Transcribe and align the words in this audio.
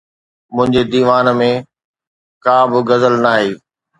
منهنجي 0.55 0.81
ديوان 0.91 1.27
۾ 1.41 1.51
ڪا 2.43 2.57
به 2.71 2.79
غزل 2.89 3.13
ناهي. 3.25 3.51